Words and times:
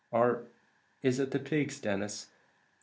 Or 0.09 0.47
is 1.03 1.19
it 1.19 1.29
the 1.29 1.37
pigs, 1.37 1.79
Denis? 1.79 2.25